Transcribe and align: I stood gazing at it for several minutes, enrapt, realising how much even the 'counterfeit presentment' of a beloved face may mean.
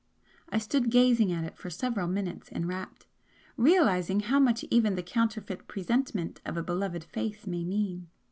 I 0.49 0.57
stood 0.57 0.89
gazing 0.89 1.31
at 1.31 1.43
it 1.43 1.59
for 1.59 1.69
several 1.69 2.07
minutes, 2.07 2.49
enrapt, 2.51 3.05
realising 3.55 4.21
how 4.21 4.39
much 4.39 4.65
even 4.71 4.95
the 4.95 5.03
'counterfeit 5.03 5.67
presentment' 5.67 6.41
of 6.43 6.57
a 6.57 6.63
beloved 6.63 7.03
face 7.03 7.45
may 7.45 7.63
mean. 7.63 8.07